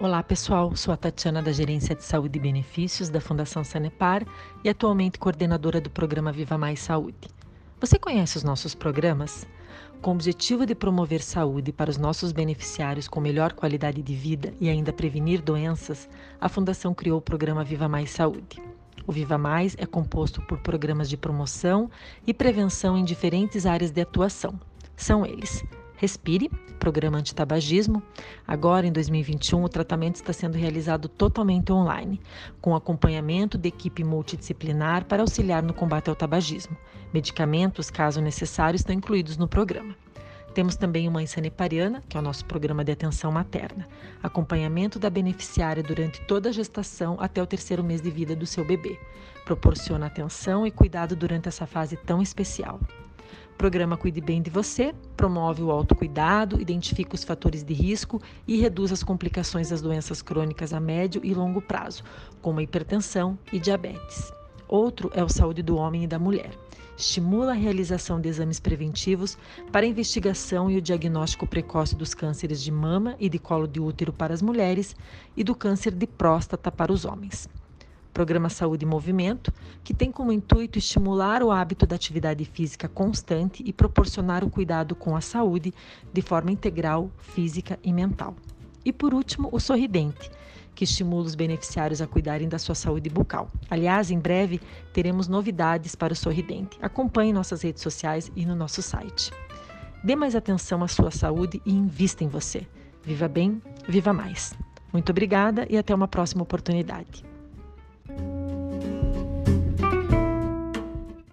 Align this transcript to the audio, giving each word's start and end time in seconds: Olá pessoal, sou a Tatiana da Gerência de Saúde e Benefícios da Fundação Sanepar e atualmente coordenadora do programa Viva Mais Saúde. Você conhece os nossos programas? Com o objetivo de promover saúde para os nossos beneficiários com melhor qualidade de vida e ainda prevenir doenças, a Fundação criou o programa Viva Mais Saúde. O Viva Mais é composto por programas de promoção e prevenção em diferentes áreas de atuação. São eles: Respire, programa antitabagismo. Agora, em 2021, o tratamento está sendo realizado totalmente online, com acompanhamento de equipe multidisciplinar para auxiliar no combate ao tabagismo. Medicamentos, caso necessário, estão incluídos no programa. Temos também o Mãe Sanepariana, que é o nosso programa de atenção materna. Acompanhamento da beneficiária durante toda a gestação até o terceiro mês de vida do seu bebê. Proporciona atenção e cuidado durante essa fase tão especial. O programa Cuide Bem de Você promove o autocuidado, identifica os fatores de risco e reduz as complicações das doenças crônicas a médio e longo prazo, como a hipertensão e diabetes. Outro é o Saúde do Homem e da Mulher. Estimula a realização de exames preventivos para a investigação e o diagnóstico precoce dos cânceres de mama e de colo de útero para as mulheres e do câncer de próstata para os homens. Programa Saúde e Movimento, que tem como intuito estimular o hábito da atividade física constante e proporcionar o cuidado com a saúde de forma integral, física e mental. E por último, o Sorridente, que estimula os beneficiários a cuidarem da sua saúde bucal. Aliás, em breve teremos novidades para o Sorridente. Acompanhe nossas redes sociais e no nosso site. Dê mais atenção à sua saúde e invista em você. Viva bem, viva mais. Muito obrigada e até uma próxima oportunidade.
Olá 0.00 0.24
pessoal, 0.24 0.74
sou 0.74 0.92
a 0.92 0.96
Tatiana 0.96 1.40
da 1.40 1.52
Gerência 1.52 1.94
de 1.94 2.02
Saúde 2.02 2.36
e 2.36 2.42
Benefícios 2.42 3.08
da 3.08 3.20
Fundação 3.20 3.62
Sanepar 3.62 4.26
e 4.64 4.68
atualmente 4.68 5.20
coordenadora 5.20 5.80
do 5.80 5.88
programa 5.88 6.32
Viva 6.32 6.58
Mais 6.58 6.80
Saúde. 6.80 7.28
Você 7.78 7.96
conhece 7.96 8.36
os 8.36 8.42
nossos 8.42 8.74
programas? 8.74 9.46
Com 10.02 10.10
o 10.10 10.14
objetivo 10.14 10.66
de 10.66 10.74
promover 10.74 11.22
saúde 11.22 11.72
para 11.72 11.90
os 11.90 11.96
nossos 11.96 12.32
beneficiários 12.32 13.06
com 13.06 13.20
melhor 13.20 13.52
qualidade 13.52 14.02
de 14.02 14.14
vida 14.16 14.52
e 14.60 14.68
ainda 14.68 14.92
prevenir 14.92 15.40
doenças, 15.40 16.08
a 16.40 16.48
Fundação 16.48 16.92
criou 16.92 17.18
o 17.18 17.22
programa 17.22 17.62
Viva 17.62 17.88
Mais 17.88 18.10
Saúde. 18.10 18.60
O 19.06 19.12
Viva 19.12 19.38
Mais 19.38 19.76
é 19.78 19.86
composto 19.86 20.42
por 20.42 20.58
programas 20.58 21.08
de 21.08 21.16
promoção 21.16 21.88
e 22.26 22.34
prevenção 22.34 22.98
em 22.98 23.04
diferentes 23.04 23.64
áreas 23.64 23.92
de 23.92 24.00
atuação. 24.00 24.58
São 24.96 25.24
eles: 25.24 25.64
Respire, 26.04 26.50
programa 26.78 27.16
antitabagismo. 27.16 28.02
Agora, 28.46 28.86
em 28.86 28.92
2021, 28.92 29.64
o 29.64 29.68
tratamento 29.70 30.16
está 30.16 30.34
sendo 30.34 30.58
realizado 30.58 31.08
totalmente 31.08 31.72
online, 31.72 32.20
com 32.60 32.76
acompanhamento 32.76 33.56
de 33.56 33.70
equipe 33.70 34.04
multidisciplinar 34.04 35.06
para 35.06 35.22
auxiliar 35.22 35.62
no 35.62 35.72
combate 35.72 36.10
ao 36.10 36.14
tabagismo. 36.14 36.76
Medicamentos, 37.10 37.88
caso 37.88 38.20
necessário, 38.20 38.76
estão 38.76 38.94
incluídos 38.94 39.38
no 39.38 39.48
programa. 39.48 39.96
Temos 40.54 40.76
também 40.76 41.08
o 41.08 41.10
Mãe 41.10 41.26
Sanepariana, 41.26 42.00
que 42.08 42.16
é 42.16 42.20
o 42.20 42.22
nosso 42.22 42.44
programa 42.44 42.84
de 42.84 42.92
atenção 42.92 43.32
materna. 43.32 43.88
Acompanhamento 44.22 45.00
da 45.00 45.10
beneficiária 45.10 45.82
durante 45.82 46.20
toda 46.22 46.48
a 46.48 46.52
gestação 46.52 47.16
até 47.18 47.42
o 47.42 47.46
terceiro 47.46 47.82
mês 47.82 48.00
de 48.00 48.08
vida 48.08 48.36
do 48.36 48.46
seu 48.46 48.64
bebê. 48.64 48.96
Proporciona 49.44 50.06
atenção 50.06 50.64
e 50.64 50.70
cuidado 50.70 51.16
durante 51.16 51.48
essa 51.48 51.66
fase 51.66 51.96
tão 51.96 52.22
especial. 52.22 52.78
O 53.52 53.56
programa 53.56 53.96
Cuide 53.96 54.20
Bem 54.20 54.40
de 54.40 54.50
Você 54.50 54.94
promove 55.16 55.62
o 55.62 55.72
autocuidado, 55.72 56.60
identifica 56.60 57.14
os 57.16 57.24
fatores 57.24 57.64
de 57.64 57.74
risco 57.74 58.22
e 58.46 58.56
reduz 58.56 58.92
as 58.92 59.02
complicações 59.02 59.70
das 59.70 59.80
doenças 59.80 60.22
crônicas 60.22 60.72
a 60.72 60.78
médio 60.78 61.20
e 61.24 61.34
longo 61.34 61.60
prazo, 61.60 62.04
como 62.40 62.60
a 62.60 62.62
hipertensão 62.62 63.36
e 63.52 63.58
diabetes. 63.58 64.33
Outro 64.68 65.10
é 65.14 65.22
o 65.22 65.28
Saúde 65.28 65.62
do 65.62 65.76
Homem 65.76 66.04
e 66.04 66.06
da 66.06 66.18
Mulher. 66.18 66.50
Estimula 66.96 67.52
a 67.52 67.56
realização 67.56 68.20
de 68.20 68.28
exames 68.28 68.60
preventivos 68.60 69.36
para 69.72 69.84
a 69.84 69.88
investigação 69.88 70.70
e 70.70 70.76
o 70.76 70.82
diagnóstico 70.82 71.46
precoce 71.46 71.96
dos 71.96 72.14
cânceres 72.14 72.62
de 72.62 72.70
mama 72.70 73.16
e 73.18 73.28
de 73.28 73.38
colo 73.38 73.66
de 73.66 73.80
útero 73.80 74.12
para 74.12 74.32
as 74.32 74.40
mulheres 74.40 74.94
e 75.36 75.42
do 75.42 75.54
câncer 75.54 75.92
de 75.92 76.06
próstata 76.06 76.70
para 76.70 76.92
os 76.92 77.04
homens. 77.04 77.48
Programa 78.12 78.48
Saúde 78.48 78.84
e 78.84 78.88
Movimento, 78.88 79.52
que 79.82 79.92
tem 79.92 80.12
como 80.12 80.30
intuito 80.30 80.78
estimular 80.78 81.42
o 81.42 81.50
hábito 81.50 81.84
da 81.84 81.96
atividade 81.96 82.44
física 82.44 82.88
constante 82.88 83.60
e 83.66 83.72
proporcionar 83.72 84.44
o 84.44 84.50
cuidado 84.50 84.94
com 84.94 85.16
a 85.16 85.20
saúde 85.20 85.74
de 86.12 86.22
forma 86.22 86.52
integral, 86.52 87.10
física 87.18 87.76
e 87.82 87.92
mental. 87.92 88.36
E 88.84 88.92
por 88.92 89.12
último, 89.12 89.48
o 89.50 89.58
Sorridente, 89.58 90.30
que 90.74 90.84
estimula 90.84 91.24
os 91.24 91.34
beneficiários 91.34 92.02
a 92.02 92.06
cuidarem 92.06 92.48
da 92.48 92.58
sua 92.58 92.74
saúde 92.74 93.08
bucal. 93.08 93.50
Aliás, 93.70 94.10
em 94.10 94.18
breve 94.18 94.60
teremos 94.92 95.28
novidades 95.28 95.94
para 95.94 96.12
o 96.12 96.16
Sorridente. 96.16 96.78
Acompanhe 96.82 97.32
nossas 97.32 97.62
redes 97.62 97.82
sociais 97.82 98.30
e 98.34 98.44
no 98.44 98.54
nosso 98.54 98.82
site. 98.82 99.30
Dê 100.02 100.14
mais 100.14 100.34
atenção 100.34 100.82
à 100.82 100.88
sua 100.88 101.10
saúde 101.10 101.62
e 101.64 101.72
invista 101.72 102.24
em 102.24 102.28
você. 102.28 102.66
Viva 103.02 103.28
bem, 103.28 103.62
viva 103.88 104.12
mais. 104.12 104.54
Muito 104.92 105.10
obrigada 105.10 105.66
e 105.68 105.76
até 105.76 105.94
uma 105.94 106.08
próxima 106.08 106.42
oportunidade. 106.42 107.33